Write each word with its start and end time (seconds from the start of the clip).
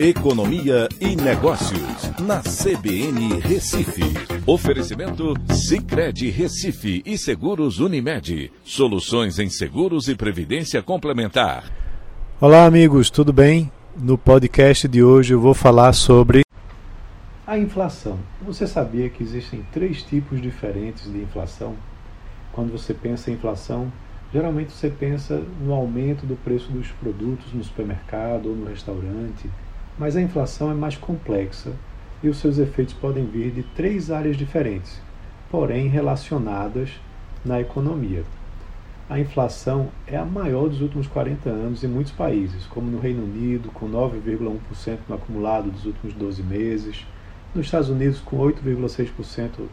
Economia 0.00 0.88
e 1.00 1.16
Negócios, 1.16 2.12
na 2.20 2.40
CBN 2.40 3.40
Recife. 3.40 4.04
Oferecimento 4.46 5.34
Cicred 5.52 6.30
Recife 6.30 7.02
e 7.04 7.18
Seguros 7.18 7.80
Unimed. 7.80 8.52
Soluções 8.62 9.40
em 9.40 9.50
seguros 9.50 10.06
e 10.06 10.14
previdência 10.14 10.80
complementar. 10.84 11.64
Olá, 12.40 12.64
amigos, 12.64 13.10
tudo 13.10 13.32
bem? 13.32 13.72
No 13.96 14.16
podcast 14.16 14.86
de 14.86 15.02
hoje 15.02 15.34
eu 15.34 15.40
vou 15.40 15.52
falar 15.52 15.92
sobre 15.92 16.42
a 17.44 17.58
inflação. 17.58 18.20
Você 18.42 18.68
sabia 18.68 19.08
que 19.08 19.24
existem 19.24 19.66
três 19.72 20.04
tipos 20.04 20.40
diferentes 20.40 21.10
de 21.10 21.18
inflação? 21.18 21.74
Quando 22.52 22.70
você 22.70 22.94
pensa 22.94 23.32
em 23.32 23.34
inflação, 23.34 23.92
geralmente 24.32 24.72
você 24.72 24.90
pensa 24.90 25.42
no 25.60 25.74
aumento 25.74 26.24
do 26.24 26.36
preço 26.36 26.70
dos 26.70 26.86
produtos 26.92 27.52
no 27.52 27.64
supermercado 27.64 28.46
ou 28.50 28.54
no 28.54 28.66
restaurante 28.66 29.50
mas 29.98 30.16
a 30.16 30.22
inflação 30.22 30.70
é 30.70 30.74
mais 30.74 30.96
complexa 30.96 31.72
e 32.22 32.28
os 32.28 32.38
seus 32.38 32.58
efeitos 32.58 32.94
podem 32.94 33.26
vir 33.26 33.50
de 33.50 33.62
três 33.62 34.10
áreas 34.10 34.36
diferentes, 34.36 35.00
porém 35.50 35.88
relacionadas 35.88 36.90
na 37.44 37.60
economia. 37.60 38.24
A 39.10 39.18
inflação 39.18 39.88
é 40.06 40.16
a 40.16 40.24
maior 40.24 40.68
dos 40.68 40.82
últimos 40.82 41.06
40 41.06 41.48
anos 41.48 41.82
em 41.82 41.88
muitos 41.88 42.12
países, 42.12 42.66
como 42.66 42.90
no 42.90 43.00
Reino 43.00 43.24
Unido, 43.24 43.70
com 43.70 43.88
9,1% 43.88 44.98
no 45.08 45.14
acumulado 45.14 45.70
dos 45.70 45.86
últimos 45.86 46.14
12 46.14 46.42
meses, 46.42 47.06
nos 47.54 47.66
Estados 47.66 47.88
Unidos, 47.88 48.20
com 48.20 48.36
8,6% 48.36 49.66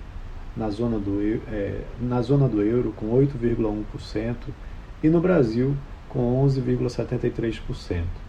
na 0.55 0.69
zona 0.69 0.97
do, 0.97 1.19
é, 1.49 1.81
na 1.99 2.21
zona 2.21 2.47
do 2.47 2.61
euro, 2.61 2.93
com 2.95 3.07
8,1%, 3.07 4.35
e 5.03 5.09
no 5.09 5.19
Brasil, 5.19 5.75
com 6.07 6.41
11,73%. 6.47 8.24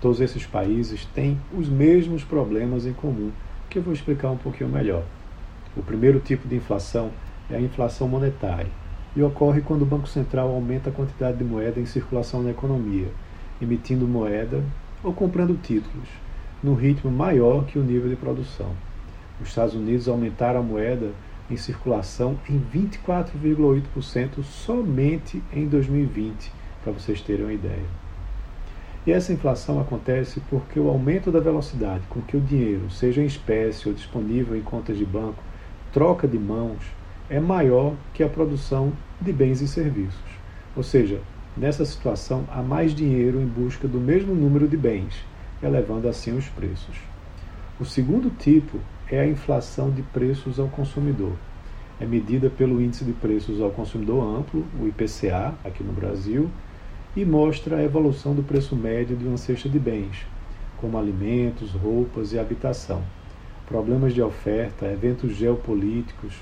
Todos 0.00 0.20
esses 0.20 0.46
países 0.46 1.04
têm 1.04 1.38
os 1.52 1.68
mesmos 1.68 2.24
problemas 2.24 2.86
em 2.86 2.92
comum, 2.92 3.30
que 3.68 3.78
eu 3.78 3.82
vou 3.82 3.92
explicar 3.92 4.30
um 4.30 4.36
pouquinho 4.36 4.70
melhor. 4.70 5.04
O 5.76 5.82
primeiro 5.82 6.18
tipo 6.20 6.48
de 6.48 6.56
inflação 6.56 7.10
é 7.50 7.56
a 7.56 7.60
inflação 7.60 8.08
monetária, 8.08 8.70
e 9.14 9.22
ocorre 9.22 9.60
quando 9.60 9.82
o 9.82 9.86
Banco 9.86 10.08
Central 10.08 10.48
aumenta 10.48 10.88
a 10.88 10.92
quantidade 10.92 11.36
de 11.36 11.44
moeda 11.44 11.78
em 11.78 11.84
circulação 11.84 12.42
na 12.42 12.50
economia, 12.50 13.08
emitindo 13.60 14.08
moeda 14.08 14.62
ou 15.04 15.12
comprando 15.12 15.60
títulos, 15.60 16.08
num 16.62 16.74
ritmo 16.74 17.10
maior 17.10 17.66
que 17.66 17.78
o 17.78 17.82
nível 17.82 18.08
de 18.08 18.16
produção. 18.16 18.72
Os 19.40 19.48
Estados 19.48 19.74
Unidos 19.74 20.08
aumentaram 20.08 20.60
a 20.60 20.62
moeda 20.62 21.10
em 21.50 21.56
circulação 21.56 22.38
em 22.48 22.58
24,8% 22.72 24.42
somente 24.42 25.42
em 25.52 25.66
2020, 25.66 26.52
para 26.82 26.92
vocês 26.92 27.20
terem 27.20 27.44
uma 27.44 27.52
ideia. 27.52 28.09
E 29.06 29.12
essa 29.12 29.32
inflação 29.32 29.80
acontece 29.80 30.42
porque 30.50 30.78
o 30.78 30.88
aumento 30.88 31.32
da 31.32 31.40
velocidade 31.40 32.04
com 32.10 32.20
que 32.20 32.36
o 32.36 32.40
dinheiro, 32.40 32.90
seja 32.90 33.22
em 33.22 33.26
espécie 33.26 33.88
ou 33.88 33.94
disponível 33.94 34.54
em 34.54 34.60
contas 34.60 34.98
de 34.98 35.06
banco, 35.06 35.42
troca 35.90 36.28
de 36.28 36.38
mãos, 36.38 36.82
é 37.28 37.40
maior 37.40 37.94
que 38.12 38.22
a 38.22 38.28
produção 38.28 38.92
de 39.20 39.32
bens 39.32 39.62
e 39.62 39.68
serviços. 39.68 40.20
Ou 40.76 40.82
seja, 40.82 41.20
nessa 41.56 41.84
situação 41.84 42.44
há 42.50 42.62
mais 42.62 42.94
dinheiro 42.94 43.40
em 43.40 43.46
busca 43.46 43.88
do 43.88 43.98
mesmo 43.98 44.34
número 44.34 44.68
de 44.68 44.76
bens, 44.76 45.24
elevando 45.62 46.06
assim 46.06 46.36
os 46.36 46.48
preços. 46.48 46.96
O 47.80 47.84
segundo 47.86 48.30
tipo 48.38 48.78
é 49.10 49.20
a 49.20 49.26
inflação 49.26 49.90
de 49.90 50.02
preços 50.02 50.60
ao 50.60 50.68
consumidor. 50.68 51.32
É 51.98 52.04
medida 52.04 52.50
pelo 52.50 52.80
Índice 52.80 53.04
de 53.04 53.12
Preços 53.12 53.60
ao 53.60 53.70
Consumidor 53.70 54.22
Amplo, 54.24 54.64
o 54.78 54.86
IPCA, 54.86 55.54
aqui 55.64 55.82
no 55.82 55.92
Brasil, 55.92 56.50
e 57.16 57.24
mostra 57.24 57.76
a 57.76 57.82
evolução 57.82 58.34
do 58.34 58.42
preço 58.42 58.76
médio 58.76 59.16
de 59.16 59.26
uma 59.26 59.36
cesta 59.36 59.68
de 59.68 59.78
bens, 59.78 60.26
como 60.80 60.96
alimentos, 60.96 61.72
roupas 61.72 62.32
e 62.32 62.38
habitação. 62.38 63.02
Problemas 63.66 64.14
de 64.14 64.22
oferta, 64.22 64.86
eventos 64.86 65.34
geopolíticos, 65.34 66.34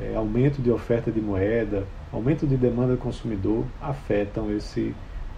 é, 0.00 0.14
aumento 0.14 0.62
de 0.62 0.70
oferta 0.70 1.10
de 1.10 1.20
moeda, 1.20 1.86
aumento 2.12 2.46
de 2.46 2.56
demanda 2.56 2.92
do 2.92 2.98
consumidor 2.98 3.64
afetam 3.80 4.54
esse, 4.54 4.94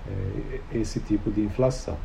é, 0.06 0.78
esse 0.78 1.00
tipo 1.00 1.30
de 1.30 1.40
inflação. 1.40 1.96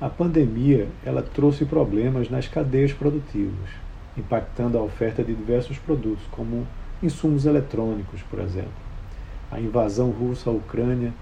A 0.00 0.08
pandemia 0.08 0.88
ela 1.04 1.22
trouxe 1.22 1.64
problemas 1.64 2.30
nas 2.30 2.48
cadeias 2.48 2.92
produtivas, 2.92 3.68
impactando 4.16 4.78
a 4.78 4.82
oferta 4.82 5.22
de 5.22 5.34
diversos 5.34 5.78
produtos, 5.78 6.24
como 6.30 6.66
insumos 7.02 7.44
eletrônicos, 7.44 8.22
por 8.22 8.40
exemplo 8.40 8.89
a 9.50 9.60
invasão 9.60 10.10
russa 10.10 10.48
à 10.48 10.52
Ucrânia 10.52 11.12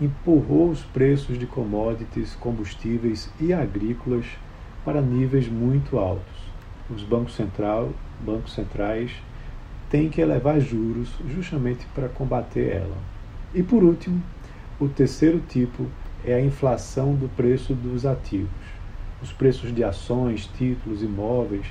empurrou 0.00 0.70
os 0.70 0.82
preços 0.82 1.38
de 1.38 1.46
commodities, 1.46 2.34
combustíveis 2.36 3.30
e 3.38 3.52
agrícolas 3.52 4.26
para 4.84 5.00
níveis 5.00 5.48
muito 5.48 5.98
altos. 5.98 6.44
Os 6.90 7.02
bancos, 7.02 7.34
central, 7.34 7.90
bancos 8.24 8.52
centrais 8.52 9.12
têm 9.90 10.08
que 10.08 10.20
elevar 10.20 10.60
juros 10.60 11.08
justamente 11.28 11.86
para 11.94 12.08
combater 12.08 12.76
ela. 12.76 12.96
E 13.54 13.62
por 13.62 13.84
último, 13.84 14.20
o 14.80 14.88
terceiro 14.88 15.40
tipo 15.48 15.86
é 16.26 16.34
a 16.34 16.44
inflação 16.44 17.14
do 17.14 17.28
preço 17.28 17.74
dos 17.74 18.04
ativos. 18.04 18.48
Os 19.22 19.32
preços 19.32 19.74
de 19.74 19.84
ações, 19.84 20.46
títulos, 20.46 21.02
imóveis 21.02 21.66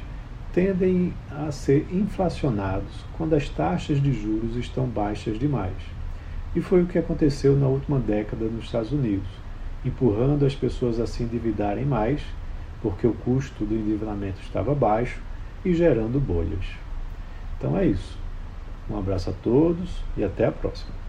tendem 0.54 1.14
a 1.30 1.52
ser 1.52 1.88
inflacionados 1.92 3.04
quando 3.18 3.34
as 3.34 3.50
taxas 3.50 4.02
de 4.02 4.14
juros 4.14 4.56
estão 4.56 4.86
baixas 4.86 5.38
demais. 5.38 6.03
E 6.56 6.62
foi 6.62 6.84
o 6.84 6.86
que 6.86 7.00
aconteceu 7.00 7.56
na 7.56 7.68
última 7.68 8.00
década 8.00 8.46
nos 8.46 8.66
Estados 8.66 8.92
Unidos, 8.92 9.28
empurrando 9.84 10.46
as 10.46 10.56
pessoas 10.56 11.00
a 11.00 11.08
se 11.08 11.24
endividarem 11.24 11.86
mais, 11.86 12.22
porque 12.82 13.08
o 13.08 13.14
custo 13.14 13.66
do 13.66 13.74
endividamento 13.74 14.40
estava 14.42 14.76
baixo 14.76 15.22
e 15.66 15.74
gerando 15.74 16.20
bolhas. 16.20 16.66
Então 17.58 17.78
é 17.78 17.86
isso. 17.86 18.18
Um 18.90 18.98
abraço 18.98 19.30
a 19.30 19.34
todos 19.34 20.04
e 20.16 20.24
até 20.24 20.46
a 20.46 20.52
próxima. 20.52 21.03